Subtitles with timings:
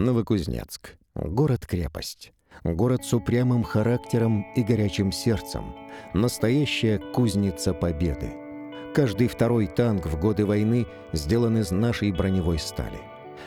[0.00, 0.96] Новокузнецк.
[1.14, 2.32] Город-крепость.
[2.64, 5.74] Город с упрямым характером и горячим сердцем.
[6.14, 8.32] Настоящая кузница победы.
[8.94, 12.98] Каждый второй танк в годы войны сделан из нашей броневой стали.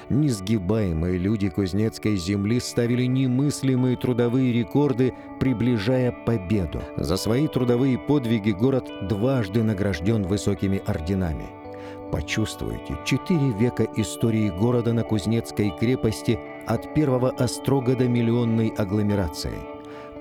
[0.09, 6.83] Несгибаемые люди Кузнецкой земли ставили немыслимые трудовые рекорды, приближая победу.
[6.97, 11.62] За свои трудовые подвиги город дважды награжден высокими орденами.
[12.11, 19.57] Почувствуйте четыре века истории города на Кузнецкой крепости от первого острога до миллионной агломерации–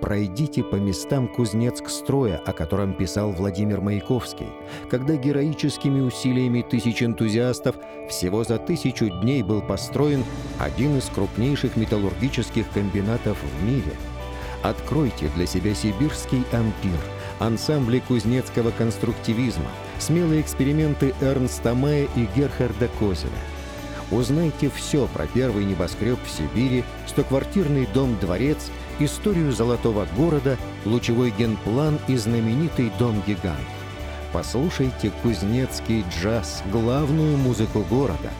[0.02, 4.48] пройдите по местам Кузнецк-строя, о котором писал Владимир Маяковский,
[4.90, 7.76] когда героическими усилиями тысяч энтузиастов
[8.10, 10.24] всего за тысячу дней был построен
[10.58, 13.92] один из крупнейших металлургических комбинатов в мире.
[14.64, 16.98] Откройте для себя сибирский ампир,
[17.38, 19.70] ансамбли кузнецкого конструктивизма,
[20.02, 23.30] смелые эксперименты Эрнста Мая и Герхарда Козеля.
[24.10, 32.16] Узнайте все про первый небоскреб в Сибири, стоквартирный дом-дворец– историю золотого города, лучевой генплан и
[32.16, 33.58] знаменитый дом-гигант.
[34.32, 38.30] Послушайте кузнецкий джаз, главную музыку города.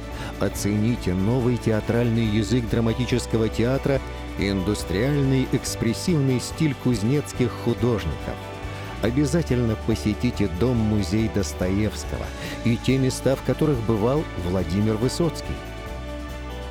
[0.41, 4.00] Оцените новый театральный язык драматического театра
[4.39, 8.34] и индустриальный экспрессивный стиль кузнецких художников.
[9.03, 12.27] Обязательно посетите дом-музей Достоевского
[12.64, 15.55] и те места, в которых бывал Владимир Высоцкий.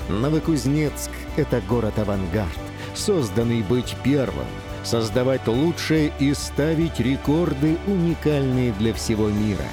[0.09, 2.49] Новокузнецк– это город-авангард
[2.93, 4.47] созданный быть первым,
[4.83, 9.65] создавать лучшее и ставить рекорды, уникальные для всего мира.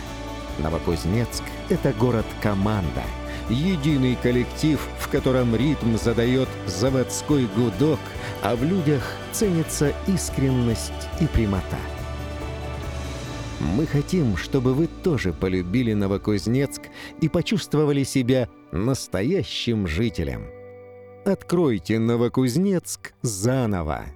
[0.58, 3.04] Новокузнецк— это город-команда,
[3.48, 8.00] единый коллектив, в котором ритм задает заводской гудок,
[8.42, 11.78] а в людях ценится искренность и прямота.
[13.60, 16.82] Мы хотим, чтобы вы тоже полюбили Новокузнецк
[17.20, 20.46] и почувствовали себя настоящим жителем–
[21.28, 24.06] Откройте Новокузнецк заново.